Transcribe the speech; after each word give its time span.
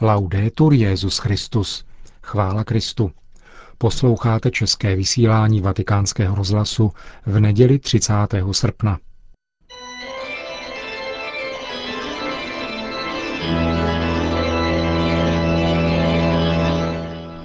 Laudetur 0.00 0.74
Jezus 0.74 1.18
Christus. 1.18 1.84
Chvála 2.22 2.64
Kristu. 2.64 3.10
Posloucháte 3.78 4.50
české 4.50 4.96
vysílání 4.96 5.60
Vatikánského 5.60 6.36
rozhlasu 6.36 6.92
v 7.26 7.40
neděli 7.40 7.78
30. 7.78 8.12
srpna. 8.52 8.98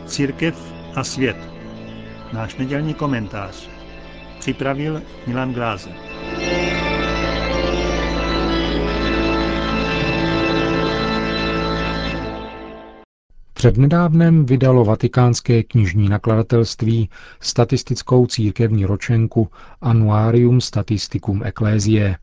Církev 0.05 0.73
a 0.95 1.04
svět. 1.04 1.38
Náš 2.33 2.55
nedělní 2.55 2.93
komentář. 2.93 3.70
Připravil 4.39 5.02
Milan 5.27 5.54
Glázer. 5.54 6.11
Přednedávnem 13.61 14.45
vydalo 14.45 14.85
vatikánské 14.85 15.63
knižní 15.63 16.09
nakladatelství 16.09 17.09
statistickou 17.39 18.27
církevní 18.27 18.85
ročenku 18.85 19.49
Annuarium 19.81 20.61
Statisticum 20.61 21.43
Ecclesiae. 21.43 22.17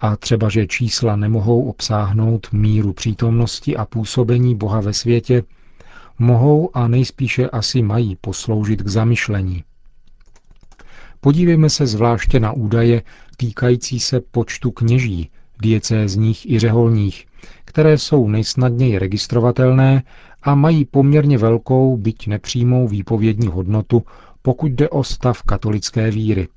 A 0.00 0.16
třeba, 0.16 0.48
že 0.48 0.66
čísla 0.66 1.16
nemohou 1.16 1.68
obsáhnout 1.68 2.48
míru 2.52 2.92
přítomnosti 2.92 3.76
a 3.76 3.84
působení 3.84 4.54
Boha 4.54 4.80
ve 4.80 4.92
světě, 4.92 5.42
mohou 6.18 6.70
a 6.76 6.88
nejspíše 6.88 7.48
asi 7.50 7.82
mají 7.82 8.16
posloužit 8.20 8.82
k 8.82 8.88
zamyšlení. 8.88 9.64
Podívejme 11.20 11.70
se 11.70 11.86
zvláště 11.86 12.40
na 12.40 12.52
údaje 12.52 13.02
týkající 13.36 14.00
se 14.00 14.20
počtu 14.20 14.70
kněží, 14.70 15.30
diecézních 15.62 16.50
i 16.50 16.58
řeholních, 16.58 17.26
které 17.64 17.98
jsou 17.98 18.28
nejsnadněji 18.28 18.98
registrovatelné 18.98 20.02
a 20.44 20.54
mají 20.54 20.84
poměrně 20.84 21.38
velkou, 21.38 21.96
byť 21.96 22.26
nepřímou 22.26 22.88
výpovědní 22.88 23.46
hodnotu, 23.48 24.02
pokud 24.42 24.72
jde 24.72 24.88
o 24.88 25.04
stav 25.04 25.42
katolické 25.42 26.10
víry. 26.10 26.48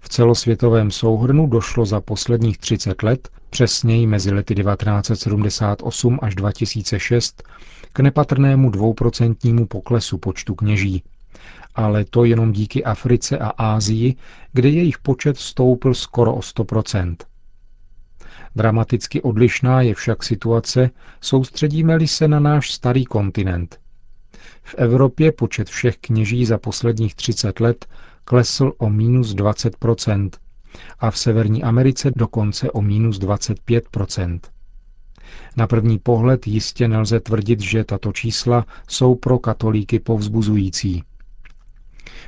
V 0.00 0.08
celosvětovém 0.08 0.90
souhrnu 0.90 1.46
došlo 1.46 1.86
za 1.86 2.00
posledních 2.00 2.58
30 2.58 3.02
let, 3.02 3.28
přesněji 3.50 4.06
mezi 4.06 4.30
lety 4.34 4.54
1978 4.54 6.18
až 6.22 6.34
2006, 6.34 7.42
k 7.92 8.00
nepatrnému 8.00 8.70
dvouprocentnímu 8.70 9.66
poklesu 9.66 10.18
počtu 10.18 10.54
kněží. 10.54 11.02
Ale 11.74 12.04
to 12.04 12.24
jenom 12.24 12.52
díky 12.52 12.84
Africe 12.84 13.38
a 13.38 13.48
Ázii, 13.48 14.14
kde 14.52 14.68
jejich 14.68 14.98
počet 14.98 15.38
stoupl 15.38 15.94
skoro 15.94 16.34
o 16.34 16.42
100 16.42 16.64
Dramaticky 18.56 19.22
odlišná 19.22 19.82
je 19.82 19.94
však 19.94 20.22
situace, 20.22 20.90
soustředíme-li 21.20 22.08
se 22.08 22.28
na 22.28 22.40
náš 22.40 22.72
starý 22.72 23.04
kontinent. 23.04 23.78
V 24.62 24.74
Evropě 24.78 25.32
počet 25.32 25.68
všech 25.68 25.96
kněží 25.98 26.46
za 26.46 26.58
posledních 26.58 27.14
30 27.14 27.60
let 27.60 27.86
klesl 28.24 28.72
o 28.78 28.90
minus 28.90 29.34
20% 29.34 30.30
a 30.98 31.10
v 31.10 31.18
Severní 31.18 31.62
Americe 31.62 32.10
dokonce 32.16 32.70
o 32.70 32.82
minus 32.82 33.18
25% 33.20 34.40
Na 35.56 35.66
první 35.66 35.98
pohled 35.98 36.46
jistě 36.46 36.88
nelze 36.88 37.20
tvrdit, 37.20 37.60
že 37.60 37.84
tato 37.84 38.12
čísla 38.12 38.66
jsou 38.88 39.14
pro 39.14 39.38
katolíky 39.38 39.98
povzbuzující. 39.98 41.02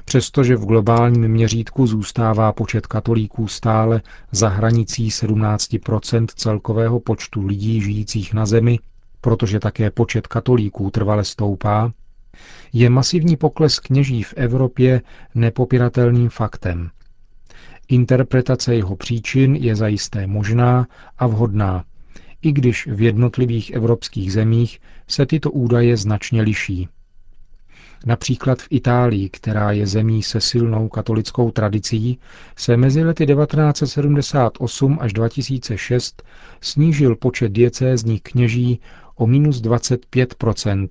Přestože 0.04 0.56
v 0.56 0.64
globálním 0.66 1.28
měřítku 1.28 1.86
zůstává 1.86 2.52
počet 2.52 2.86
katolíků 2.86 3.48
stále 3.48 4.02
za 4.30 4.48
hranicí 4.48 5.08
17% 5.08 6.26
celkového 6.36 7.00
počtu 7.00 7.46
lidí 7.46 7.80
žijících 7.80 8.34
na 8.34 8.46
Zemi, 8.46 8.78
protože 9.20 9.60
také 9.60 9.90
počet 9.90 10.26
katolíků 10.26 10.90
trvale 10.90 11.24
stoupá, 11.24 11.92
je 12.72 12.90
masivní 12.90 13.36
pokles 13.36 13.78
kněží 13.78 14.22
v 14.22 14.34
Evropě 14.36 15.02
nepopiratelným 15.34 16.28
faktem. 16.28 16.90
Interpretace 17.88 18.74
jeho 18.74 18.96
příčin 18.96 19.56
je 19.56 19.76
zajisté 19.76 20.26
možná 20.26 20.86
a 21.18 21.26
vhodná, 21.26 21.84
i 22.42 22.52
když 22.52 22.86
v 22.86 23.00
jednotlivých 23.00 23.70
evropských 23.70 24.32
zemích 24.32 24.80
se 25.08 25.26
tyto 25.26 25.50
údaje 25.50 25.96
značně 25.96 26.42
liší. 26.42 26.88
Například 28.06 28.62
v 28.62 28.66
Itálii, 28.70 29.28
která 29.28 29.72
je 29.72 29.86
zemí 29.86 30.22
se 30.22 30.40
silnou 30.40 30.88
katolickou 30.88 31.50
tradicí, 31.50 32.18
se 32.56 32.76
mezi 32.76 33.04
lety 33.04 33.26
1978 33.26 34.98
až 35.00 35.12
2006 35.12 36.22
snížil 36.60 37.16
počet 37.16 37.52
diecézních 37.52 38.22
kněží 38.22 38.80
o 39.14 39.26
minus 39.26 39.62
25% 39.62 40.88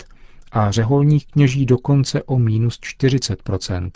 a 0.51 0.71
řeholních 0.71 1.27
kněží 1.27 1.65
dokonce 1.65 2.23
o 2.23 2.39
minus 2.39 2.79
40% 2.79 3.91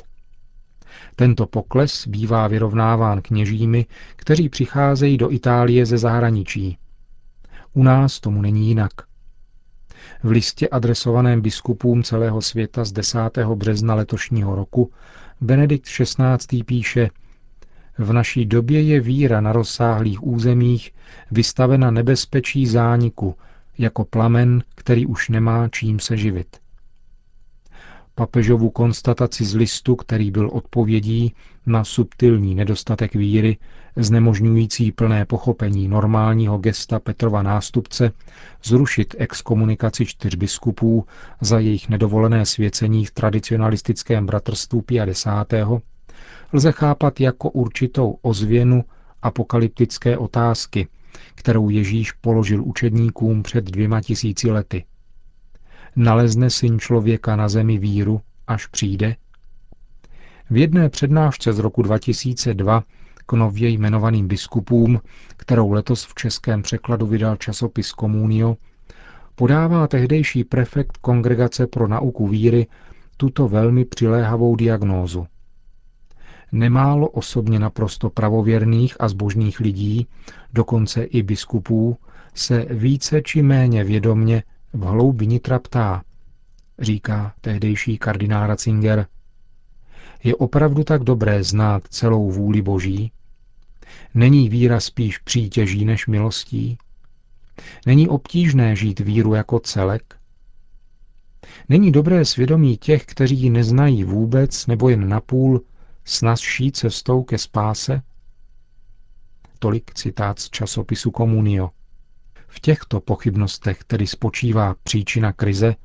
Tento 1.15 1.45
pokles 1.45 2.07
bývá 2.07 2.47
vyrovnáván 2.47 3.21
kněžími, 3.21 3.85
kteří 4.15 4.49
přicházejí 4.49 5.17
do 5.17 5.31
Itálie 5.31 5.85
ze 5.85 5.97
zahraničí. 5.97 6.77
U 7.73 7.83
nás 7.83 8.19
tomu 8.19 8.41
není 8.41 8.67
jinak. 8.67 8.91
V 10.25 10.31
listě 10.31 10.69
adresovaném 10.69 11.41
biskupům 11.41 12.03
celého 12.03 12.41
světa 12.41 12.85
z 12.85 12.91
10. 12.91 13.19
března 13.55 13.95
letošního 13.95 14.55
roku 14.55 14.91
Benedikt 15.41 15.85
XVI. 15.85 16.63
píše 16.65 17.09
V 17.97 18.13
naší 18.13 18.45
době 18.45 18.81
je 18.81 18.99
víra 19.01 19.41
na 19.41 19.51
rozsáhlých 19.51 20.23
územích 20.23 20.91
vystavena 21.31 21.91
nebezpečí 21.91 22.67
zániku, 22.67 23.35
jako 23.77 24.05
plamen, 24.05 24.63
který 24.75 25.05
už 25.05 25.29
nemá 25.29 25.69
čím 25.69 25.99
se 25.99 26.17
živit. 26.17 26.64
Papežovu 28.17 28.69
konstataci 28.69 29.45
z 29.45 29.55
listu, 29.55 29.95
který 29.95 30.31
byl 30.31 30.49
odpovědí 30.53 31.33
na 31.65 31.83
subtilní 31.83 32.55
nedostatek 32.55 33.13
víry, 33.13 33.57
znemožňující 33.95 34.91
plné 34.91 35.25
pochopení 35.25 35.87
normálního 35.87 36.57
gesta 36.57 36.99
Petrova 36.99 37.43
nástupce 37.43 38.11
zrušit 38.63 39.15
exkomunikaci 39.17 40.05
čtyř 40.05 40.35
biskupů 40.35 41.05
za 41.41 41.59
jejich 41.59 41.89
nedovolené 41.89 42.45
svěcení 42.45 43.05
v 43.05 43.11
tradicionalistickém 43.11 44.25
bratrstvu 44.25 44.81
50. 44.81 45.53
lze 46.53 46.71
chápat 46.71 47.19
jako 47.19 47.49
určitou 47.49 48.17
ozvěnu 48.21 48.83
apokalyptické 49.21 50.17
otázky, 50.17 50.87
kterou 51.35 51.69
Ježíš 51.69 52.11
položil 52.11 52.63
učedníkům 52.63 53.43
před 53.43 53.65
dvěma 53.65 54.01
tisíci 54.01 54.51
lety. 54.51 54.85
Nalezne 55.95 56.49
syn 56.49 56.79
člověka 56.79 57.35
na 57.35 57.49
zemi 57.49 57.77
víru, 57.77 58.21
až 58.47 58.65
přijde? 58.65 59.15
V 60.49 60.57
jedné 60.57 60.89
přednášce 60.89 61.53
z 61.53 61.59
roku 61.59 61.81
2002 61.81 62.83
k 63.25 63.33
nově 63.33 63.69
jmenovaným 63.69 64.27
biskupům, 64.27 65.01
kterou 65.37 65.71
letos 65.71 66.05
v 66.05 66.15
českém 66.15 66.61
překladu 66.61 67.05
vydal 67.05 67.35
časopis 67.35 67.91
Komunio, 67.91 68.57
podává 69.35 69.87
tehdejší 69.87 70.43
prefekt 70.43 70.97
Kongregace 70.97 71.67
pro 71.67 71.87
nauku 71.87 72.27
víry 72.27 72.67
tuto 73.17 73.47
velmi 73.47 73.85
přiléhavou 73.85 74.55
diagnózu. 74.55 75.27
Nemálo 76.51 77.07
osobně 77.07 77.59
naprosto 77.59 78.09
pravověrných 78.09 78.95
a 78.99 79.07
zbožných 79.07 79.59
lidí, 79.59 80.07
dokonce 80.53 81.03
i 81.03 81.23
biskupů, 81.23 81.97
se 82.33 82.65
více 82.69 83.21
či 83.21 83.41
méně 83.41 83.83
vědomně 83.83 84.43
v 84.75 84.83
hloubi 84.83 85.27
nitra 85.27 85.59
ptá, 85.59 86.03
říká 86.79 87.33
tehdejší 87.41 87.97
kardinál 87.97 88.47
Ratzinger, 88.47 89.07
je 90.23 90.35
opravdu 90.35 90.83
tak 90.83 91.03
dobré 91.03 91.43
znát 91.43 91.83
celou 91.89 92.31
vůli 92.31 92.61
Boží? 92.61 93.11
Není 94.13 94.49
víra 94.49 94.79
spíš 94.79 95.17
přítěží 95.17 95.85
než 95.85 96.07
milostí? 96.07 96.77
Není 97.85 98.09
obtížné 98.09 98.75
žít 98.75 98.99
víru 98.99 99.33
jako 99.33 99.59
celek? 99.59 100.15
Není 101.69 101.91
dobré 101.91 102.25
svědomí 102.25 102.77
těch, 102.77 103.05
kteří 103.05 103.41
ji 103.41 103.49
neznají 103.49 104.03
vůbec 104.03 104.67
nebo 104.67 104.89
jen 104.89 105.09
napůl, 105.09 105.61
snazší 106.05 106.71
cestou 106.71 107.23
ke 107.23 107.37
spáse? 107.37 108.01
Tolik 109.59 109.93
citát 109.93 110.39
z 110.39 110.49
časopisu 110.49 111.11
Komunio. 111.11 111.69
V 112.55 112.59
těchto 112.59 112.99
pochybnostech 113.01 113.83
tedy 113.83 114.07
spočívá 114.07 114.75
příčina 114.83 115.33
krize, 115.33 115.75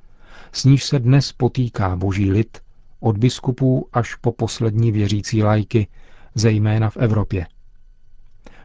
s 0.52 0.64
níž 0.64 0.84
se 0.84 0.98
dnes 0.98 1.32
potýká 1.32 1.96
boží 1.96 2.30
lid, 2.30 2.58
od 3.00 3.18
biskupů 3.18 3.88
až 3.92 4.14
po 4.14 4.32
poslední 4.32 4.92
věřící 4.92 5.42
lajky, 5.42 5.86
zejména 6.34 6.90
v 6.90 6.96
Evropě. 6.96 7.46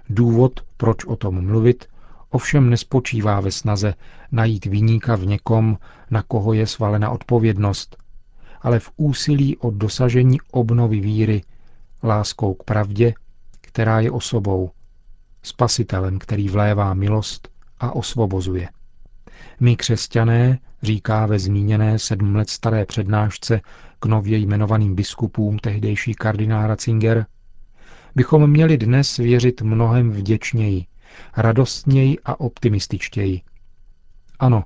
Důvod, 0.10 0.60
proč 0.78 1.06
o 1.06 1.16
tom 1.16 1.46
mluvit, 1.46 1.86
ovšem 2.30 2.70
nespočívá 2.70 3.40
ve 3.40 3.52
snaze 3.52 3.94
najít 4.32 4.66
vyníka 4.66 5.16
v 5.16 5.26
někom, 5.26 5.78
na 6.12 6.22
koho 6.22 6.54
je 6.54 6.68
svalena 6.68 7.10
odpovědnost, 7.10 7.98
ale 8.62 8.80
v 8.80 8.92
úsilí 8.98 9.58
o 9.58 9.72
dosažení 9.72 10.38
obnovy 10.52 11.00
víry, 11.00 11.42
láskou 12.04 12.54
k 12.54 12.64
pravdě, 12.64 13.14
která 13.62 14.00
je 14.00 14.12
osobou, 14.12 14.72
spasitelem, 15.44 16.20
který 16.20 16.50
vlévá 16.50 16.94
milost 16.94 17.55
a 17.80 17.96
osvobozuje. 17.96 18.70
My 19.60 19.76
křesťané, 19.76 20.60
říká 20.84 21.26
ve 21.26 21.40
zmíněné 21.40 22.00
sedm 22.00 22.36
let 22.36 22.50
staré 22.50 22.86
přednášce 22.86 23.62
k 24.00 24.06
nově 24.06 24.38
jmenovaným 24.38 24.96
biskupům 24.96 25.60
tehdejší 25.60 26.14
kardinál 26.14 26.68
Ratzinger, 26.68 27.26
bychom 28.16 28.50
měli 28.50 28.78
dnes 28.78 29.18
věřit 29.18 29.62
mnohem 29.62 30.12
vděčněji, 30.12 30.86
radostněji 31.38 32.18
a 32.26 32.40
optimističtěji. 32.40 33.42
Ano, 34.40 34.64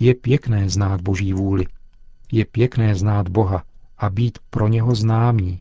je 0.00 0.14
pěkné 0.14 0.68
znát 0.68 1.00
Boží 1.00 1.32
vůli. 1.32 1.66
Je 2.32 2.44
pěkné 2.44 2.94
znát 2.94 3.28
Boha 3.28 3.64
a 3.98 4.10
být 4.10 4.38
pro 4.50 4.68
něho 4.68 4.94
známý. 4.94 5.60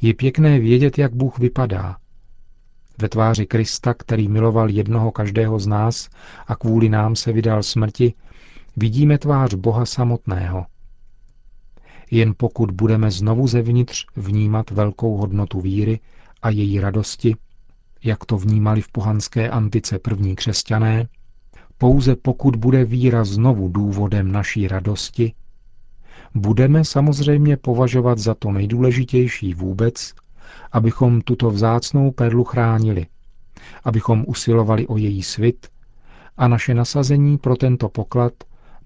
Je 0.00 0.14
pěkné 0.14 0.60
vědět, 0.60 0.98
jak 0.98 1.14
Bůh 1.14 1.38
vypadá. 1.38 1.96
Ve 3.02 3.08
tváři 3.08 3.46
Krista, 3.46 3.94
který 3.94 4.28
miloval 4.28 4.70
jednoho 4.70 5.10
každého 5.10 5.58
z 5.58 5.66
nás 5.66 6.08
a 6.46 6.56
kvůli 6.56 6.88
nám 6.88 7.16
se 7.16 7.32
vydal 7.32 7.62
smrti, 7.62 8.14
vidíme 8.76 9.18
tvář 9.18 9.54
Boha 9.54 9.86
samotného. 9.86 10.66
Jen 12.10 12.34
pokud 12.36 12.70
budeme 12.70 13.10
znovu 13.10 13.46
zevnitř 13.46 14.06
vnímat 14.16 14.70
velkou 14.70 15.16
hodnotu 15.16 15.60
víry 15.60 16.00
a 16.42 16.50
její 16.50 16.80
radosti, 16.80 17.36
jak 18.04 18.24
to 18.24 18.38
vnímali 18.38 18.80
v 18.80 18.88
pohanské 18.92 19.50
antice 19.50 19.98
první 19.98 20.36
křesťané, 20.36 21.08
pouze 21.78 22.16
pokud 22.16 22.56
bude 22.56 22.84
víra 22.84 23.24
znovu 23.24 23.68
důvodem 23.68 24.32
naší 24.32 24.68
radosti, 24.68 25.34
budeme 26.34 26.84
samozřejmě 26.84 27.56
považovat 27.56 28.18
za 28.18 28.34
to 28.34 28.52
nejdůležitější 28.52 29.54
vůbec, 29.54 30.14
abychom 30.72 31.20
tuto 31.20 31.50
vzácnou 31.50 32.10
perlu 32.10 32.44
chránili, 32.44 33.06
abychom 33.84 34.24
usilovali 34.26 34.86
o 34.86 34.96
její 34.96 35.22
svit 35.22 35.66
a 36.36 36.48
naše 36.48 36.74
nasazení 36.74 37.38
pro 37.38 37.56
tento 37.56 37.88
poklad 37.88 38.32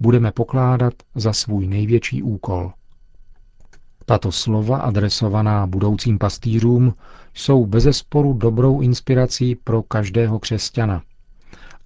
budeme 0.01 0.33
pokládat 0.33 0.95
za 1.15 1.33
svůj 1.33 1.67
největší 1.67 2.23
úkol. 2.23 2.73
Tato 4.07 4.33
slova 4.33 4.77
adresovaná 4.79 5.67
budoucím 5.67 6.19
pastýřům 6.19 6.95
jsou 7.35 7.67
bezesporu 7.67 8.33
dobrou 8.33 8.81
inspirací 8.81 9.55
pro 9.55 9.83
každého 9.83 10.39
křesťana 10.39 11.03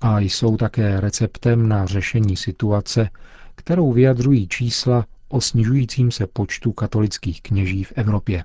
a 0.00 0.18
jsou 0.20 0.56
také 0.56 1.00
receptem 1.00 1.68
na 1.68 1.86
řešení 1.86 2.36
situace, 2.36 3.10
kterou 3.54 3.92
vyjadřují 3.92 4.48
čísla 4.48 5.06
o 5.28 5.40
snižujícím 5.40 6.10
se 6.10 6.26
počtu 6.26 6.72
katolických 6.72 7.42
kněží 7.42 7.84
v 7.84 7.92
Evropě. 7.96 8.44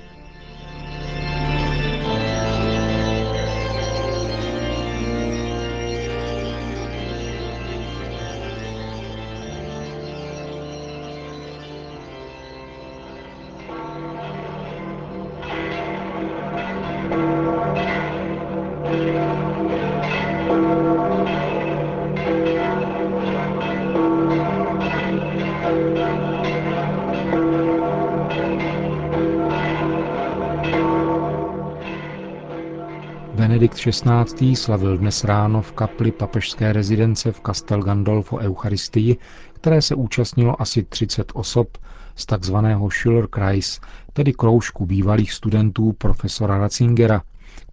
Benedikt 33.61 33.93
XVI. 33.93 34.55
slavil 34.55 34.97
dnes 34.97 35.23
ráno 35.23 35.61
v 35.61 35.71
kapli 35.71 36.11
papežské 36.11 36.73
rezidence 36.73 37.31
v 37.31 37.41
Castel 37.45 37.81
Gandolfo 37.81 38.37
Eucharistii, 38.37 39.17
které 39.53 39.81
se 39.81 39.95
účastnilo 39.95 40.61
asi 40.61 40.83
30 40.83 41.31
osob 41.33 41.77
z 42.15 42.25
takzvaného 42.25 42.87
Schiller-Kreis, 42.89 43.79
tedy 44.13 44.33
kroužku 44.33 44.85
bývalých 44.85 45.33
studentů 45.33 45.93
profesora 45.93 46.57
Ratzingera, 46.57 47.21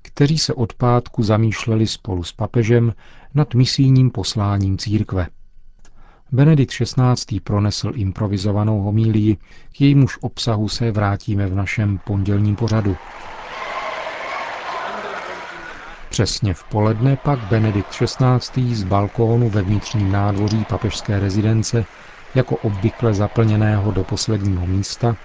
kteří 0.03 0.39
se 0.39 0.55
od 0.55 0.73
pátku 0.73 1.23
zamýšleli 1.23 1.87
spolu 1.87 2.23
s 2.23 2.33
papežem 2.33 2.95
nad 3.35 3.55
misijním 3.55 4.11
posláním 4.11 4.79
církve. 4.79 5.27
Benedikt 6.33 6.73
XVI. 6.73 7.41
pronesl 7.41 7.93
improvizovanou 7.95 8.81
homílii, 8.81 9.37
k 9.73 9.81
jejímuž 9.81 10.19
obsahu 10.21 10.69
se 10.69 10.91
vrátíme 10.93 11.47
v 11.47 11.55
našem 11.55 11.99
pondělním 12.05 12.57
pořadu. 12.57 12.97
Přesně 16.19 16.55
v 16.55 16.65
poledne 16.65 17.17
pak 17.17 17.39
Benedikt 17.39 17.91
XVI. 17.91 18.75
z 18.75 18.85
balkónu 18.85 19.49
ve 19.51 19.63
vnitřním 19.63 20.13
nádvoří 20.13 20.65
papežské 20.65 21.21
rezidence, 21.21 21.85
jako 22.35 22.57
obvykle 22.57 23.15
zaplněného 23.15 23.91
do 23.91 24.05
posledního 24.05 24.67
místa, 24.67 25.17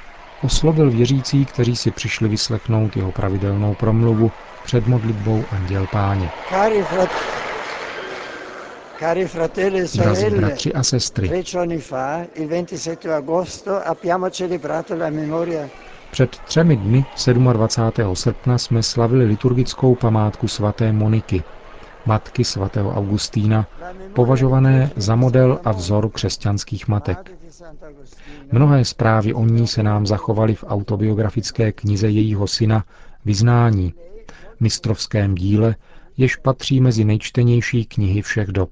oslovil 0.41 0.91
věřící, 0.91 1.45
kteří 1.45 1.75
si 1.75 1.91
přišli 1.91 2.29
vyslechnout 2.29 2.95
jeho 2.95 3.11
pravidelnou 3.11 3.75
promluvu 3.75 4.31
před 4.63 4.87
modlitbou 4.87 5.47
Anděl 5.51 5.87
Páně. 5.87 6.31
E 9.01 9.27
Drazí 9.97 10.29
bratři 10.29 10.73
a 10.73 10.83
sestry, 10.83 11.43
fa, 16.13 16.23
il 16.23 16.29
27 16.29 16.67
agosto, 16.67 16.83
abbiamo 16.83 17.13
celebrato 17.15 17.81
la 17.81 17.91
memoria 17.91 18.03
před 18.03 18.05
třemi 18.05 18.07
dny 18.07 18.13
27. 18.13 18.15
srpna 18.15 18.57
jsme 18.57 18.83
slavili 18.83 19.25
liturgickou 19.25 19.95
památku 19.95 20.47
svaté 20.47 20.91
Moniky, 20.93 21.43
matky 22.05 22.43
svatého 22.43 22.91
Augustína, 22.95 23.67
považované 24.13 24.91
za 24.95 25.15
model 25.15 25.59
a 25.63 25.71
vzor 25.71 26.09
křesťanských 26.09 26.87
matek. 26.87 27.31
Mnohé 28.51 28.85
zprávy 28.85 29.33
o 29.33 29.45
ní 29.45 29.67
se 29.67 29.83
nám 29.83 30.05
zachovaly 30.05 30.55
v 30.55 30.63
autobiografické 30.67 31.71
knize 31.71 32.09
jejího 32.09 32.47
syna 32.47 32.83
Vyznání, 33.25 33.93
mistrovském 34.59 35.35
díle, 35.35 35.75
jež 36.17 36.35
patří 36.35 36.81
mezi 36.81 37.05
nejčtenější 37.05 37.85
knihy 37.85 38.21
všech 38.21 38.47
dob. 38.47 38.69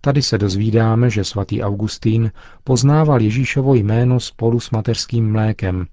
Tady 0.00 0.22
se 0.22 0.38
dozvídáme, 0.38 1.10
že 1.10 1.24
svatý 1.24 1.62
Augustín 1.62 2.30
poznával 2.64 3.20
Ježíšovo 3.20 3.74
jméno 3.74 4.20
spolu 4.20 4.60
s 4.60 4.70
mateřským 4.70 5.32
mlékem 5.32 5.86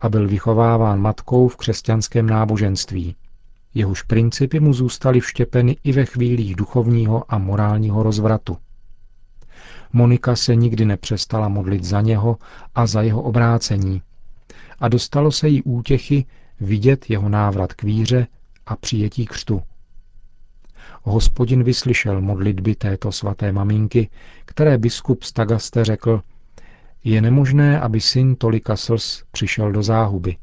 a 0.00 0.08
byl 0.08 0.28
vychováván 0.28 1.00
matkou 1.00 1.48
v 1.48 1.56
křesťanském 1.56 2.26
náboženství. 2.26 3.16
Jehož 3.74 4.02
principy 4.02 4.60
mu 4.60 4.72
zůstaly 4.72 5.20
vštěpeny 5.20 5.76
i 5.84 5.92
ve 5.92 6.04
chvílích 6.04 6.56
duchovního 6.56 7.24
a 7.28 7.38
morálního 7.38 8.02
rozvratu. 8.02 8.56
Monika 9.92 10.36
se 10.36 10.56
nikdy 10.56 10.84
nepřestala 10.84 11.48
modlit 11.48 11.84
za 11.84 12.00
něho 12.00 12.38
a 12.74 12.86
za 12.86 13.02
jeho 13.02 13.22
obrácení 13.22 14.02
a 14.80 14.88
dostalo 14.88 15.32
se 15.32 15.48
jí 15.48 15.62
útěchy 15.62 16.24
vidět 16.60 17.10
jeho 17.10 17.28
návrat 17.28 17.72
k 17.72 17.82
víře 17.82 18.26
a 18.66 18.76
přijetí 18.76 19.26
křtu. 19.26 19.62
Hospodin 21.04 21.62
vyslyšel 21.62 22.20
modlitby 22.20 22.74
této 22.74 23.12
svaté 23.12 23.52
maminky, 23.52 24.10
které 24.44 24.78
biskup 24.78 25.22
Stagaste 25.22 25.84
řekl, 25.84 26.22
je 27.04 27.22
nemožné, 27.22 27.80
aby 27.80 28.00
syn 28.00 28.36
tolika 28.36 28.76
slz 28.76 29.22
přišel 29.30 29.72
do 29.72 29.82
záhuby. 29.82 30.36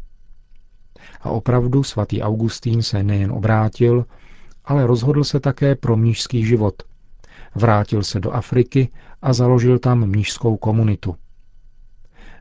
A 1.22 1.30
opravdu 1.30 1.84
svatý 1.84 2.22
Augustín 2.22 2.82
se 2.82 3.04
nejen 3.04 3.32
obrátil, 3.32 4.06
ale 4.66 4.88
rozhodl 4.88 5.24
se 5.24 5.40
také 5.40 5.76
pro 5.76 5.98
mnížský 5.98 6.46
život. 6.46 6.84
Vrátil 7.56 8.04
se 8.04 8.20
do 8.20 8.32
Afriky 8.32 8.90
a 9.22 9.34
založil 9.34 9.80
tam 9.80 10.06
mnížskou 10.06 10.58
komunitu. 10.58 11.16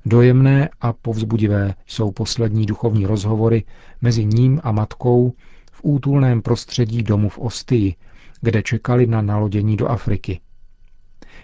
Dojemné 0.06 0.68
a 0.80 0.92
povzbudivé 0.92 1.74
jsou 1.86 2.10
poslední 2.12 2.66
duchovní 2.66 3.06
rozhovory 3.06 3.64
mezi 4.00 4.24
ním 4.24 4.60
a 4.64 4.72
matkou 4.72 5.32
v 5.78 5.80
útulném 5.82 6.42
prostředí 6.42 7.02
domu 7.02 7.28
v 7.28 7.38
Ostii, 7.38 7.94
kde 8.40 8.62
čekali 8.62 9.06
na 9.06 9.22
nalodění 9.22 9.76
do 9.76 9.88
Afriky. 9.88 10.40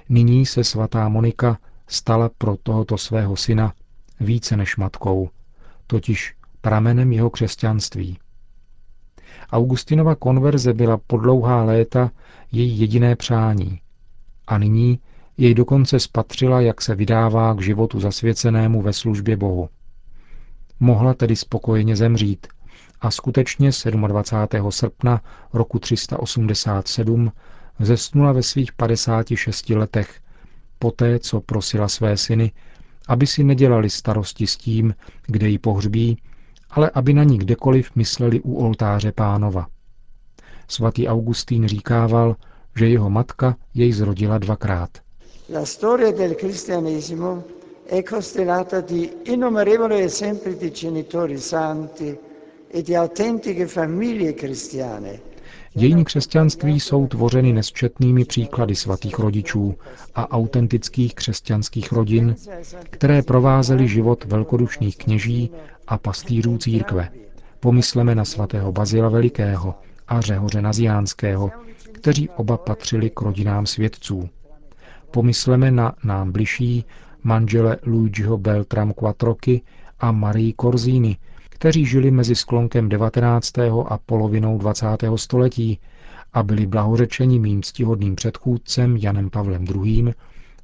Nyní 0.09 0.47
se 0.47 0.65
svatá 0.65 1.09
Monika 1.09 1.59
stala 1.87 2.31
pro 2.39 2.57
tohoto 2.63 2.99
svého 2.99 3.37
syna 3.37 3.73
více 4.21 4.57
než 4.57 4.77
matkou, 4.77 5.31
totiž 5.87 6.35
pramenem 6.61 7.13
jeho 7.13 7.31
křesťanství. 7.31 8.19
Augustinova 9.53 10.15
konverze 10.15 10.73
byla 10.73 10.99
po 11.07 11.17
dlouhá 11.19 11.65
léta 11.65 12.11
její 12.53 12.81
jediné 12.81 13.17
přání 13.17 13.81
a 14.47 14.59
nyní 14.59 14.99
jej 15.37 15.55
dokonce 15.55 16.01
spatřila, 16.01 16.61
jak 16.61 16.83
se 16.83 16.95
vydává 16.95 17.55
k 17.55 17.61
životu 17.63 18.01
zasvěcenému 18.01 18.83
ve 18.83 18.93
službě 18.93 19.37
Bohu. 19.37 19.69
Mohla 20.81 21.15
tedy 21.15 21.37
spokojeně 21.37 21.97
zemřít 21.97 22.47
a 23.05 23.11
skutečně 23.11 23.71
27. 23.97 24.71
srpna 24.73 25.21
roku 25.53 25.79
387 25.79 27.33
zesnula 27.81 28.33
ve 28.33 28.43
svých 28.43 28.73
56 28.73 29.71
letech 29.71 30.21
Poté, 30.79 31.19
co 31.19 31.41
prosila 31.41 31.89
své 31.89 32.17
syny, 32.17 32.53
aby 33.09 33.27
si 33.27 33.45
nedělali 33.45 33.91
starosti 33.91 34.47
s 34.47 34.57
tím, 34.57 34.95
kde 35.27 35.49
ji 35.49 35.59
pohřbí, 35.59 36.23
ale 36.71 36.91
aby 36.95 37.13
na 37.13 37.25
ní 37.25 37.39
kdekoliv 37.39 37.91
mysleli 37.95 38.41
u 38.41 38.57
oltáře 38.57 39.13
pánova. 39.13 39.67
Svatý 40.69 41.09
Augustín 41.09 41.69
říkával, 41.69 42.37
že 42.77 42.89
jeho 42.89 43.11
matka 43.11 43.57
jej 43.75 43.93
zrodila 43.93 44.39
dvakrát. 44.39 44.91
La 45.53 45.67
storia 45.67 46.11
del 46.11 46.35
cristianesimo 46.35 47.43
è 47.87 48.03
costellata 48.03 48.81
di 48.81 49.11
innumerevoli 49.25 50.03
esempi 50.03 50.57
di 50.57 50.71
genitori 50.71 51.39
santi 51.39 52.19
Dějiny 55.75 56.05
křesťanství 56.05 56.81
jsou 56.81 57.07
tvořeny 57.07 57.53
nesčetnými 57.53 58.25
příklady 58.25 58.75
svatých 58.75 59.19
rodičů 59.19 59.75
a 60.15 60.31
autentických 60.31 61.15
křesťanských 61.15 61.93
rodin, 61.93 62.37
které 62.91 63.23
provázely 63.23 63.89
život 63.89 64.25
velkodušných 64.25 64.97
kněží 64.97 65.51
a 65.87 65.99
pastýřů 65.99 66.59
církve. 66.59 67.09
Pomysleme 67.61 68.15
na 68.15 68.25
svatého 68.25 68.73
Bazila 68.73 69.09
Velikého 69.09 69.75
a 70.09 70.21
Řehoře 70.21 70.63
Naziánského, 70.63 71.51
kteří 71.93 72.29
oba 72.29 72.57
patřili 72.57 73.11
k 73.11 73.21
rodinám 73.21 73.67
svědců. 73.67 74.29
Pomysleme 75.11 75.71
na 75.71 75.95
nám 76.05 76.33
bližší 76.33 76.85
manžele 77.23 77.79
Luigiho 77.87 78.39
Beltram 78.39 78.93
Quattroky 78.93 79.63
a 80.01 80.13
Marii 80.13 80.53
Korzíny, 80.53 81.17
kteří 81.65 81.87
žili 81.87 82.11
mezi 82.11 82.35
sklonkem 82.35 82.89
19. 82.89 83.59
a 83.89 83.99
polovinou 84.07 84.59
20. 84.59 84.87
století 85.17 85.79
a 86.33 86.43
byli 86.43 86.67
blahořečeni 86.67 87.39
mým 87.39 87.63
ctihodným 87.63 88.17
předchůdcem 88.17 88.97
Janem 88.97 89.31
Pavlem 89.31 89.65
II. 89.65 90.15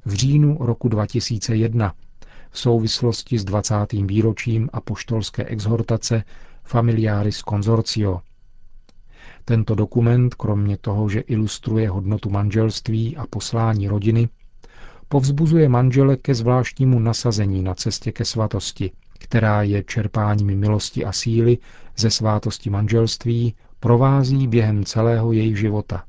v 0.05 0.13
říjnu 0.13 0.57
roku 0.59 0.89
2001 0.89 1.93
v 2.51 2.59
souvislosti 2.59 3.37
s 3.39 3.45
20. 3.45 3.75
výročím 3.91 4.69
apoštolské 4.73 5.45
exhortace 5.45 6.23
Familiaris 6.63 7.41
Consortio. 7.49 8.21
Tento 9.45 9.75
dokument, 9.75 10.35
kromě 10.35 10.77
toho, 10.77 11.09
že 11.09 11.19
ilustruje 11.19 11.89
hodnotu 11.89 12.29
manželství 12.29 13.17
a 13.17 13.27
poslání 13.27 13.87
rodiny, 13.87 14.29
povzbuzuje 15.07 15.69
manžele 15.69 16.17
ke 16.17 16.35
zvláštnímu 16.35 16.99
nasazení 16.99 17.61
na 17.61 17.75
cestě 17.75 18.11
ke 18.11 18.25
svatosti, 18.25 18.91
která 19.21 19.63
je 19.63 19.83
čerpáním 19.83 20.59
milosti 20.59 21.05
a 21.05 21.11
síly 21.11 21.57
ze 21.97 22.09
svátosti 22.09 22.69
manželství, 22.69 23.55
provází 23.79 24.47
během 24.47 24.85
celého 24.85 25.31
jejich 25.31 25.57
života. 25.57 26.03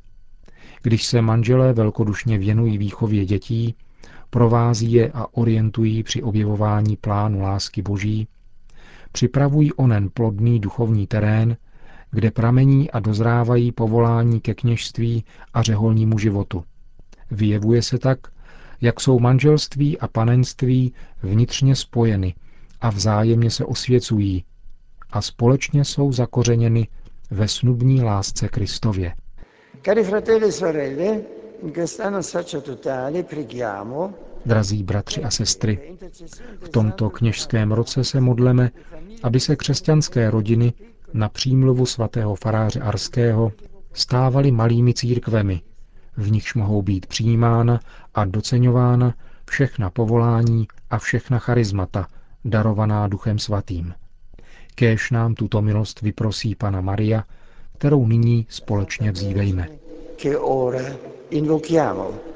Když 0.82 1.06
se 1.06 1.22
manželé 1.22 1.72
velkodušně 1.72 2.38
věnují 2.38 2.78
výchově 2.78 3.24
dětí, 3.24 3.74
provází 4.30 4.92
je 4.92 5.10
a 5.14 5.26
orientují 5.32 6.02
při 6.02 6.22
objevování 6.22 6.96
plánu 6.96 7.40
lásky 7.40 7.82
Boží, 7.82 8.28
připravují 9.12 9.72
onen 9.72 10.10
plodný 10.14 10.60
duchovní 10.60 11.06
terén, 11.06 11.56
kde 12.10 12.30
pramení 12.30 12.90
a 12.90 13.00
dozrávají 13.00 13.72
povolání 13.72 14.40
ke 14.40 14.54
kněžství 14.54 15.24
a 15.54 15.62
řeholnímu 15.62 16.18
životu. 16.18 16.64
Vyjevuje 17.30 17.82
se 17.82 17.98
tak, 17.98 18.18
jak 18.80 19.00
jsou 19.00 19.18
manželství 19.18 19.98
a 19.98 20.08
panenství 20.08 20.92
vnitřně 21.22 21.76
spojeny 21.76 22.34
a 22.82 22.90
vzájemně 22.90 23.50
se 23.50 23.64
osvěcují 23.64 24.44
a 25.10 25.22
společně 25.22 25.84
jsou 25.84 26.12
zakořeněny 26.12 26.88
ve 27.30 27.48
snubní 27.48 28.02
lásce 28.02 28.48
Kristově. 28.48 29.14
Cari 29.84 30.04
fratelli 30.04 30.48
e 30.48 30.52
sorelle, 30.52 31.20
in 31.62 31.72
quest'anno 31.72 32.22
sacerdotale 32.22 33.22
preghiamo 33.22 34.14
Drazí 34.46 34.82
bratři 34.82 35.24
a 35.24 35.30
sestry, 35.30 35.96
v 36.60 36.68
tomto 36.68 37.10
kněžském 37.10 37.72
roce 37.72 38.04
se 38.04 38.20
modleme, 38.20 38.70
aby 39.22 39.40
se 39.40 39.56
křesťanské 39.56 40.30
rodiny 40.30 40.72
na 41.12 41.28
přímluvu 41.28 41.86
svatého 41.86 42.34
faráře 42.34 42.80
Arského 42.80 43.52
stávaly 43.92 44.50
malými 44.50 44.94
církvemi, 44.94 45.60
v 46.16 46.30
nichž 46.30 46.54
mohou 46.54 46.82
být 46.82 47.06
přijímána 47.06 47.80
a 48.14 48.24
doceňována 48.24 49.14
všechna 49.50 49.90
povolání 49.90 50.68
a 50.90 50.98
všechna 50.98 51.38
charizmata, 51.38 52.06
darovaná 52.44 53.08
Duchem 53.08 53.38
Svatým. 53.38 53.94
Kéž 54.74 55.10
nám 55.10 55.34
tuto 55.34 55.62
milost 55.62 56.00
vyprosí 56.00 56.54
Pana 56.54 56.80
Maria, 56.80 57.24
kterou 57.78 58.06
nyní 58.06 58.46
společně 58.48 59.12
vzívejme. 59.12 59.68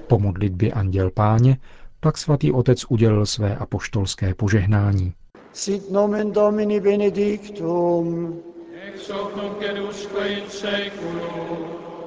Po 0.06 0.18
modlitbě 0.18 0.72
Anděl 0.72 1.10
Páně 1.10 1.56
pak 2.00 2.18
svatý 2.18 2.52
otec 2.52 2.84
udělil 2.88 3.26
své 3.26 3.56
apoštolské 3.56 4.34
požehnání. 4.34 5.14
Sit 5.52 5.90
nomen 5.90 6.32
Domini 6.32 6.80
benedictum, 6.80 8.36
ex 8.88 9.10
hoc 9.10 9.36
nunc 9.36 9.56
in 10.26 10.44
seculum, 10.48 11.58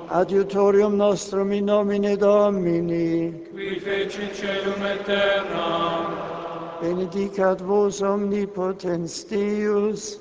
adiutorium 0.08 0.98
nostrum 0.98 1.52
in 1.52 1.66
nomine 1.66 2.18
Domini, 2.18 3.34
qui 3.52 3.80
feci 3.80 4.30
celum 4.34 4.86
et 4.86 5.06
terram, 5.06 6.39
benedicat 6.82 7.62
vos 7.62 8.02
omnipotens 8.02 9.24
Deus, 9.24 10.18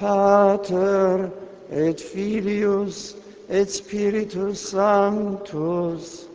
Pater 0.00 1.30
et 1.70 2.00
Filius 2.00 3.16
et 3.48 3.70
Spiritus 3.70 4.70
Sanctus. 4.70 6.28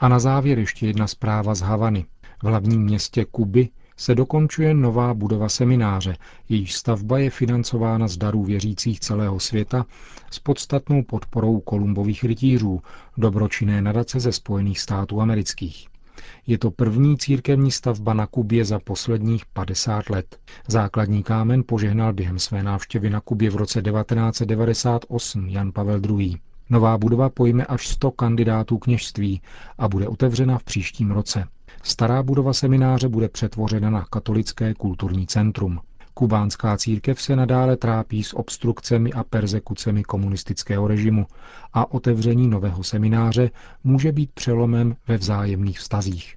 A 0.00 0.08
na 0.08 0.18
závěr 0.18 0.58
ještě 0.58 0.86
jedna 0.86 1.06
zpráva 1.06 1.54
z 1.54 1.60
Havany. 1.60 2.04
V 2.42 2.46
hlavním 2.46 2.82
městě 2.82 3.24
Kuby 3.24 3.68
se 3.96 4.14
dokončuje 4.14 4.74
nová 4.74 5.14
budova 5.14 5.48
semináře, 5.48 6.16
jejíž 6.48 6.74
stavba 6.74 7.18
je 7.18 7.30
financována 7.30 8.08
z 8.08 8.16
darů 8.16 8.44
věřících 8.44 9.00
celého 9.00 9.40
světa 9.40 9.86
s 10.30 10.38
podstatnou 10.38 11.02
podporou 11.02 11.60
kolumbových 11.60 12.24
rytířů, 12.24 12.82
dobročinné 13.16 13.82
nadace 13.82 14.20
ze 14.20 14.32
Spojených 14.32 14.80
států 14.80 15.20
amerických. 15.20 15.86
Je 16.46 16.58
to 16.58 16.70
první 16.70 17.18
církevní 17.18 17.70
stavba 17.70 18.14
na 18.14 18.26
Kubě 18.26 18.64
za 18.64 18.78
posledních 18.78 19.46
50 19.46 20.10
let. 20.10 20.38
Základní 20.68 21.22
kámen 21.22 21.62
požehnal 21.66 22.12
během 22.12 22.38
své 22.38 22.62
návštěvy 22.62 23.10
na 23.10 23.20
Kubě 23.20 23.50
v 23.50 23.56
roce 23.56 23.82
1998 23.82 25.48
Jan 25.48 25.72
Pavel 25.72 26.00
II. 26.18 26.36
Nová 26.70 26.98
budova 26.98 27.28
pojme 27.28 27.66
až 27.66 27.88
100 27.88 28.10
kandidátů 28.10 28.78
kněžství 28.78 29.42
a 29.78 29.88
bude 29.88 30.08
otevřena 30.08 30.58
v 30.58 30.64
příštím 30.64 31.10
roce. 31.10 31.48
Stará 31.86 32.22
budova 32.22 32.52
semináře 32.52 33.08
bude 33.08 33.28
přetvořena 33.28 33.90
na 33.90 34.04
katolické 34.10 34.74
kulturní 34.74 35.26
centrum. 35.26 35.80
Kubánská 36.14 36.76
církev 36.76 37.22
se 37.22 37.36
nadále 37.36 37.76
trápí 37.76 38.24
s 38.24 38.36
obstrukcemi 38.36 39.12
a 39.12 39.24
persekucemi 39.24 40.02
komunistického 40.04 40.88
režimu 40.88 41.26
a 41.72 41.92
otevření 41.92 42.48
nového 42.48 42.82
semináře 42.84 43.50
může 43.84 44.12
být 44.12 44.30
přelomem 44.32 44.96
ve 45.08 45.16
vzájemných 45.16 45.78
vztazích. 45.78 46.36